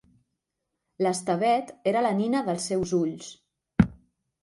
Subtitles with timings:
[1.05, 3.33] L'Estevet era la nina dels seus ulls.